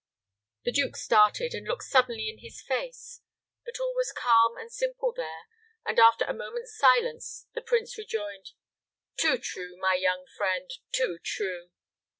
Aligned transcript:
The 0.63 0.71
duke 0.71 0.97
started, 0.97 1.53
and 1.53 1.67
looked 1.67 1.83
suddenly 1.83 2.27
in 2.27 2.39
his 2.39 2.59
face; 2.59 3.21
but 3.63 3.79
all 3.79 3.93
was 3.95 4.11
calm 4.11 4.57
and 4.57 4.71
simple 4.73 5.13
there; 5.15 5.43
and, 5.85 5.99
after 5.99 6.25
a 6.25 6.33
moment's 6.33 6.75
silence, 6.75 7.45
the 7.53 7.61
prince 7.61 7.95
rejoined, 7.99 8.53
"Too 9.15 9.37
true, 9.37 9.77
my 9.77 9.93
young 9.93 10.25
friend; 10.35 10.67
too 10.91 11.19
true! 11.23 11.69